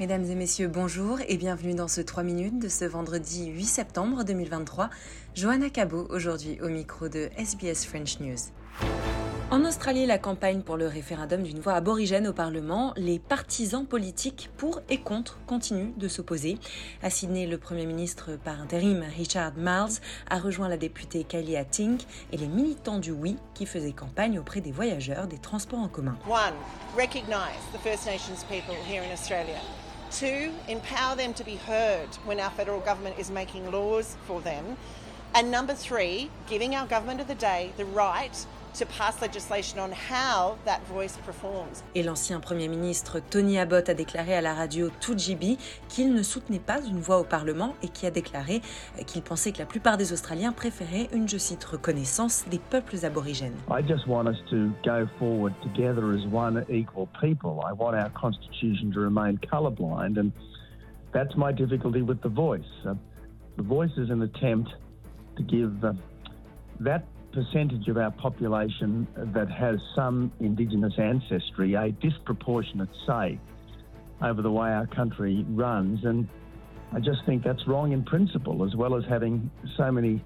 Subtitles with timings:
[0.00, 4.22] Mesdames et messieurs, bonjour et bienvenue dans ce 3 minutes de ce vendredi 8 septembre
[4.22, 4.90] 2023.
[5.34, 8.38] Johanna Cabot aujourd'hui au micro de SBS French News.
[9.50, 14.50] En Australie, la campagne pour le référendum d'une voix aborigène au Parlement, les partisans politiques
[14.56, 16.58] pour et contre continuent de s'opposer.
[17.02, 19.98] À Sydney, le Premier ministre par intérim Richard Marles
[20.30, 24.60] a rejoint la députée Kylie Tink et les militants du oui qui faisaient campagne auprès
[24.60, 26.16] des voyageurs des transports en commun.
[26.28, 26.54] One,
[26.96, 29.58] recognize the First Nations people here in Australia.
[30.10, 34.76] Two, empower them to be heard when our federal government is making laws for them.
[35.34, 38.46] And number three, giving our government of the day the right
[41.94, 46.58] et l'ancien Premier ministre Tony Abbott a déclaré à la radio 2GB qu'il ne soutenait
[46.58, 48.60] pas une voix au Parlement et qui a déclaré
[49.06, 53.56] qu'il pensait que la plupart des Australiens préféraient une, je cite, reconnaissance des peuples aborigènes.
[53.70, 57.60] I just want us to go forward together as one equal people.
[57.64, 60.30] I want our constitution to remain colorblind and
[61.12, 62.68] that's my difficulty with the voice.
[62.84, 62.94] Uh,
[63.56, 64.70] the voice is an attempt
[65.36, 65.92] to give uh,
[66.80, 67.04] that
[67.38, 73.38] percentage of our population that has some Indigenous ancestry a disproportionate say
[74.20, 76.04] over the way our country runs.
[76.04, 76.26] And
[76.92, 80.20] I just think that's wrong in principle, as well as having so many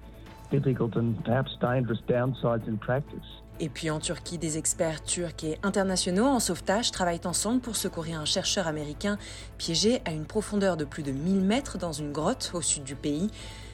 [0.59, 3.43] difficult and perhaps dangerous downsides in practice.
[3.59, 8.19] Et puis en Turquie, des experts turcs et internationaux en sauvetage travaillent ensemble pour secourir
[8.19, 9.17] un chercheur américain
[9.57, 12.95] piégé à une profondeur de plus de 1000 mètres dans une grotte au sud du
[12.95, 13.29] pays.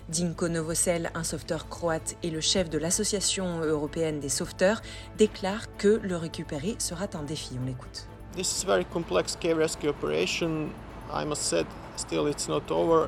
[0.10, 4.82] Dinko Novosel, un sauveteur croate et le chef de l'Association européenne des sauveteurs,
[5.18, 7.58] déclare que le récupérer sera un défi.
[7.62, 8.08] On l'écoute.
[8.36, 10.70] This is very complex cave rescue operation.
[11.14, 11.64] I must say,
[11.96, 13.08] still it's not over,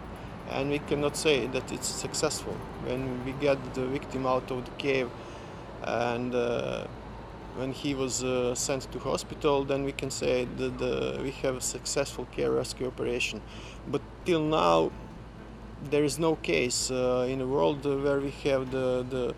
[0.49, 2.53] and we cannot say that it's successful.
[2.85, 5.09] When we get the victim out of the cave,
[5.83, 6.87] and uh,
[7.55, 11.61] when he was uh, sent to hospital, then we can say that we have a
[11.61, 13.41] successful care rescue operation.
[13.87, 14.91] But till now,
[15.89, 19.35] there is no case uh, in the world where we have the, the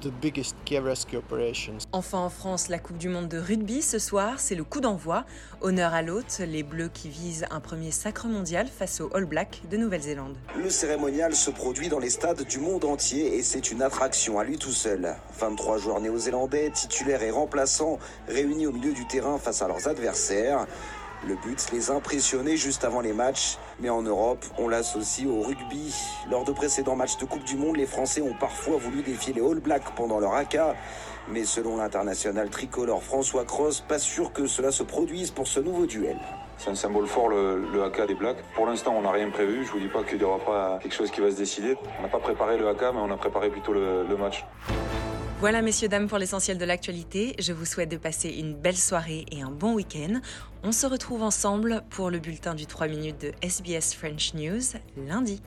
[0.00, 1.78] the biggest care rescue operations.
[1.92, 5.24] Enfin en France, la Coupe du Monde de rugby ce soir, c'est le coup d'envoi.
[5.60, 9.62] Honneur à l'hôte, les Bleus qui visent un premier sacre mondial face aux All Blacks
[9.70, 10.36] de Nouvelle-Zélande.
[10.56, 14.44] Le cérémonial se produit dans les stades du monde entier et c'est une attraction à
[14.44, 15.14] lui tout seul.
[15.38, 17.98] 23 joueurs néo-zélandais, titulaires et remplaçants,
[18.28, 20.66] réunis au milieu du terrain face à leurs adversaires.
[21.24, 23.58] Le but, les impressionner juste avant les matchs.
[23.80, 25.94] Mais en Europe, on l'associe au rugby.
[26.30, 29.40] Lors de précédents matchs de Coupe du Monde, les Français ont parfois voulu défier les
[29.40, 30.74] All Blacks pendant leur haka.
[31.28, 35.86] Mais selon l'international tricolore François Cross, pas sûr que cela se produise pour ce nouveau
[35.86, 36.18] duel.
[36.58, 38.38] C'est un symbole fort le, haka des Blacks.
[38.54, 39.64] Pour l'instant, on n'a rien prévu.
[39.64, 41.76] Je vous dis pas qu'il n'y aura pas quelque chose qui va se décider.
[41.98, 44.44] On n'a pas préparé le haka, mais on a préparé plutôt le match.
[45.38, 47.34] Voilà, messieurs, dames, pour l'essentiel de l'actualité.
[47.38, 50.20] Je vous souhaite de passer une belle soirée et un bon week-end.
[50.62, 54.62] On se retrouve ensemble pour le bulletin du 3 minutes de SBS French News
[54.96, 55.42] lundi.